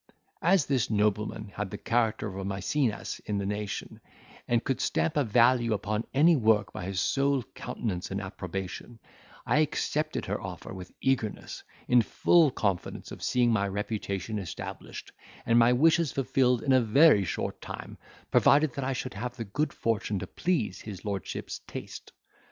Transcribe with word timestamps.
As 0.41 0.65
this 0.65 0.89
nobleman 0.89 1.49
had 1.49 1.69
the 1.69 1.77
character 1.77 2.25
of 2.27 2.35
a 2.37 2.43
Maecenas 2.43 3.19
in 3.27 3.37
the 3.37 3.45
nation, 3.45 4.01
and 4.47 4.63
could 4.63 4.81
stamp 4.81 5.15
a 5.15 5.23
value 5.23 5.73
upon 5.75 6.05
any 6.11 6.35
work 6.35 6.73
by 6.73 6.85
his 6.85 6.99
sole 6.99 7.43
countenance 7.53 8.09
and 8.09 8.19
approbation, 8.19 8.97
I 9.45 9.59
accepted 9.59 10.25
her 10.25 10.41
offer 10.41 10.73
with 10.73 10.91
eagerness, 11.01 11.61
in 11.87 12.01
full 12.01 12.49
confidence 12.49 13.11
of 13.11 13.21
seeing 13.21 13.51
my 13.51 13.67
reputation 13.67 14.39
established, 14.39 15.11
and 15.45 15.59
my 15.59 15.71
wishes 15.71 16.11
fulfilled 16.11 16.63
in 16.63 16.73
a 16.73 16.81
very 16.81 17.23
short 17.23 17.61
time, 17.61 17.99
provided 18.31 18.73
that 18.73 18.83
I 18.83 18.93
should 18.93 19.13
have 19.13 19.35
the 19.37 19.45
good 19.45 19.71
fortune 19.71 20.17
to 20.17 20.25
please 20.25 20.81
his 20.81 21.05
lordship's 21.05 21.59
taste. 21.67 22.11